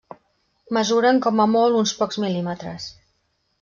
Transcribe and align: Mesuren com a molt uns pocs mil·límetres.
Mesuren 0.77 1.21
com 1.27 1.45
a 1.45 1.49
molt 1.59 1.79
uns 1.83 1.95
pocs 2.03 2.21
mil·límetres. 2.27 2.93